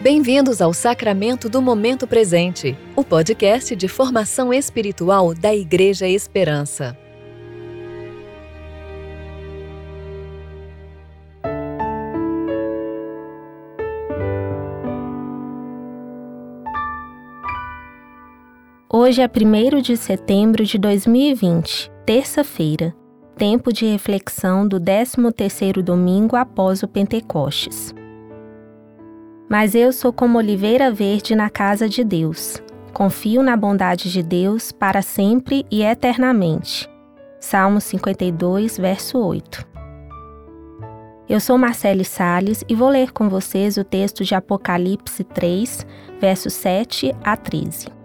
[0.00, 6.96] Bem-vindos ao Sacramento do Momento Presente, o podcast de formação espiritual da Igreja Esperança.
[18.88, 22.94] Hoje é 1 de setembro de 2020, terça-feira,
[23.36, 27.92] tempo de reflexão do 13º domingo após o Pentecostes.
[29.48, 32.62] Mas eu sou como oliveira verde na casa de Deus.
[32.92, 36.88] Confio na bondade de Deus para sempre e eternamente.
[37.40, 39.66] Salmo 52, verso 8.
[41.28, 45.86] Eu sou Marcele Sales e vou ler com vocês o texto de Apocalipse 3,
[46.20, 47.97] versos 7 a 13.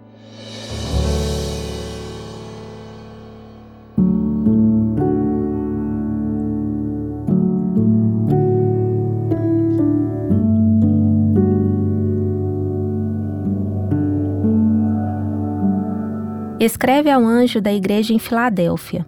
[16.60, 19.04] Escreve ao anjo da igreja em Filadélfia: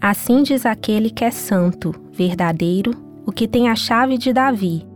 [0.00, 2.92] Assim diz aquele que é santo, verdadeiro,
[3.26, 4.86] o que tem a chave de Davi,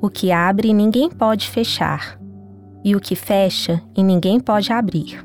[0.00, 2.18] o que abre ninguém pode fechar,
[2.84, 5.24] e o que fecha e ninguém pode abrir.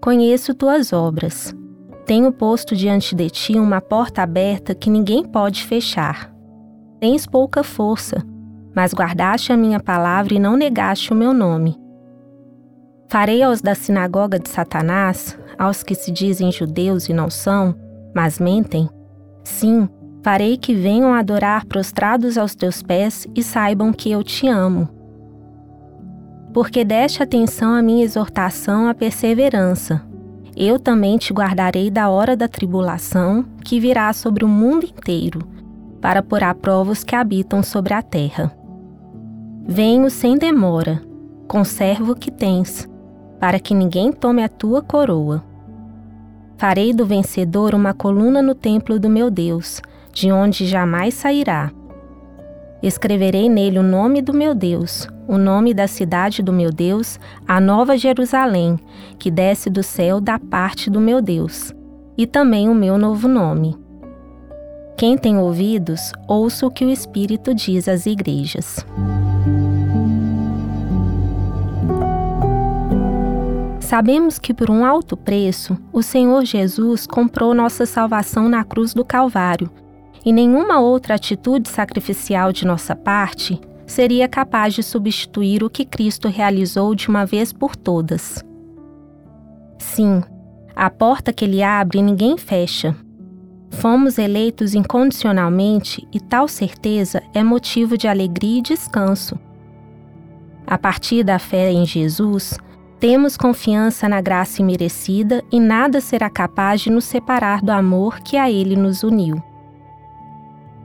[0.00, 1.54] Conheço tuas obras.
[2.06, 6.34] Tenho posto diante de ti uma porta aberta que ninguém pode fechar.
[6.98, 8.24] Tens pouca força,
[8.74, 11.79] mas guardaste a minha palavra e não negaste o meu nome.
[13.10, 17.74] Farei aos da sinagoga de Satanás, aos que se dizem judeus e não são,
[18.14, 18.88] mas mentem?
[19.42, 19.88] Sim,
[20.22, 24.88] farei que venham adorar prostrados aos teus pés e saibam que eu te amo.
[26.54, 30.00] Porque deste atenção à minha exortação à perseverança.
[30.56, 35.40] Eu também te guardarei da hora da tribulação que virá sobre o mundo inteiro,
[36.00, 38.52] para pôr à prova os que habitam sobre a terra.
[39.66, 41.02] Venho sem demora,
[41.48, 42.88] conservo o que tens
[43.40, 45.42] para que ninguém tome a tua coroa.
[46.58, 49.80] Farei do vencedor uma coluna no templo do meu Deus,
[50.12, 51.72] de onde jamais sairá.
[52.82, 57.18] Escreverei nele o nome do meu Deus, o nome da cidade do meu Deus,
[57.48, 58.78] a nova Jerusalém,
[59.18, 61.74] que desce do céu da parte do meu Deus,
[62.16, 63.74] e também o meu novo nome.
[64.96, 68.84] Quem tem ouvidos, ouça o que o Espírito diz às igrejas.
[73.90, 79.04] Sabemos que por um alto preço, o Senhor Jesus comprou nossa salvação na cruz do
[79.04, 79.68] Calvário,
[80.24, 86.28] e nenhuma outra atitude sacrificial de nossa parte seria capaz de substituir o que Cristo
[86.28, 88.44] realizou de uma vez por todas.
[89.76, 90.22] Sim,
[90.76, 92.94] a porta que ele abre ninguém fecha.
[93.70, 99.36] Fomos eleitos incondicionalmente e tal certeza é motivo de alegria e descanso.
[100.64, 102.56] A partir da fé em Jesus,
[103.00, 108.36] temos confiança na graça imerecida e nada será capaz de nos separar do amor que
[108.36, 109.42] a Ele nos uniu.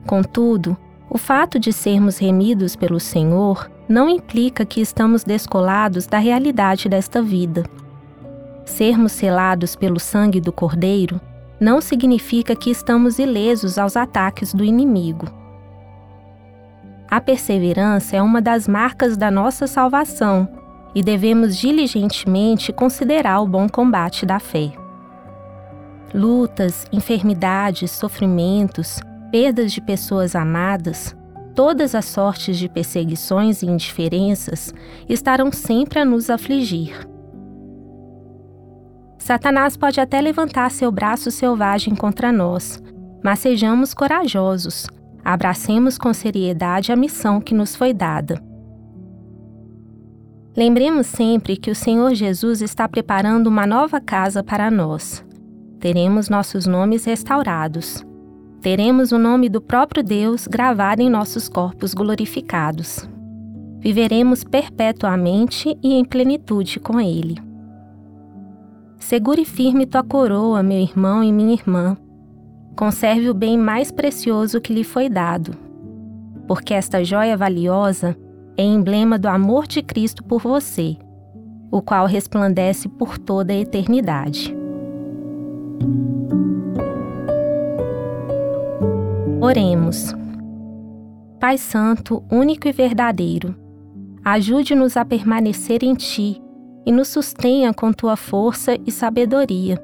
[0.07, 0.77] Contudo,
[1.09, 7.21] o fato de sermos remidos pelo Senhor não implica que estamos descolados da realidade desta
[7.21, 7.63] vida.
[8.65, 11.19] Sermos selados pelo sangue do Cordeiro
[11.59, 15.27] não significa que estamos ilesos aos ataques do inimigo.
[17.11, 20.64] A perseverança é uma das marcas da nossa salvação
[20.95, 24.71] e devemos diligentemente considerar o bom combate da fé.
[26.13, 31.13] Lutas, enfermidades, sofrimentos, perdas de pessoas amadas,
[31.53, 34.73] todas as sortes de perseguições e indiferenças
[35.09, 37.05] estarão sempre a nos afligir.
[39.17, 42.81] Satanás pode até levantar seu braço selvagem contra nós,
[43.23, 44.85] mas sejamos corajosos,
[45.23, 48.44] abracemos com seriedade a missão que nos foi dada.
[50.57, 55.25] Lembremos sempre que o Senhor Jesus está preparando uma nova casa para nós.
[55.81, 58.05] Teremos nossos nomes restaurados.
[58.61, 63.07] Teremos o nome do próprio Deus gravado em nossos corpos glorificados.
[63.79, 67.35] Viveremos perpetuamente e em plenitude com Ele.
[68.97, 71.97] Segure firme tua coroa, meu irmão e minha irmã.
[72.77, 75.51] Conserve o bem mais precioso que lhe foi dado,
[76.47, 78.17] porque esta joia valiosa
[78.57, 80.97] é emblema do amor de Cristo por você,
[81.69, 84.55] o qual resplandece por toda a eternidade.
[89.41, 90.13] Oremos.
[91.39, 93.55] Pai Santo, único e verdadeiro,
[94.23, 96.41] ajude-nos a permanecer em Ti
[96.85, 99.77] e nos sustenha com Tua força e sabedoria.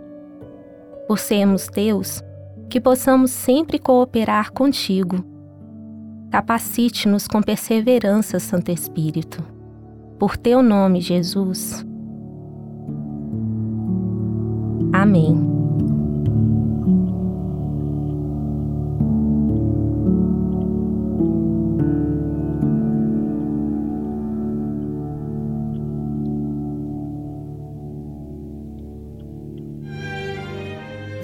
[1.07, 2.23] Por sermos Teus,
[2.69, 5.30] que possamos sempre cooperar contigo
[6.31, 9.43] Capacite-nos com perseverança, Santo Espírito.
[10.17, 11.85] Por teu nome, Jesus.
[14.93, 15.50] Amém.